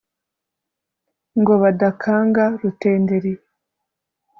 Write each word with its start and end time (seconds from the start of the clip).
ngo 1.39 1.53
badakanga 1.61 2.43
rutenderi 2.61 3.33